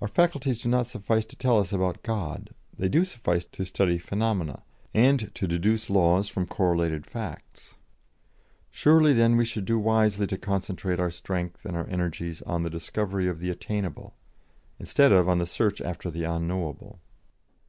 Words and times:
"Our 0.00 0.08
faculties 0.08 0.60
do 0.60 0.68
not 0.68 0.88
suffice 0.88 1.24
to 1.26 1.36
tell 1.36 1.60
us 1.60 1.72
about 1.72 2.02
God; 2.02 2.50
they 2.76 2.88
do 2.88 3.04
suffice 3.04 3.44
to 3.44 3.64
study 3.64 3.96
phenomena, 3.96 4.64
and 4.92 5.32
to 5.36 5.46
deduce 5.46 5.88
laws 5.88 6.28
from 6.28 6.46
correlated 6.48 7.06
facts. 7.06 7.76
Surely, 8.72 9.12
then, 9.12 9.36
we 9.36 9.44
should 9.44 9.64
do 9.64 9.78
wisely 9.78 10.26
to 10.26 10.36
concentrate 10.36 10.98
our 10.98 11.12
strength 11.12 11.64
and 11.64 11.76
our 11.76 11.86
energies 11.86 12.42
on 12.42 12.64
the 12.64 12.70
discovery 12.70 13.28
of 13.28 13.38
the 13.38 13.50
attainable, 13.50 14.16
instead 14.80 15.12
of 15.12 15.28
on 15.28 15.38
the 15.38 15.46
search 15.46 15.80
after 15.80 16.10
the 16.10 16.24
unknowable. 16.24 16.98